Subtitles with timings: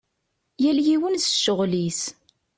[0.63, 2.01] Yal yiwen s ccɣel-is.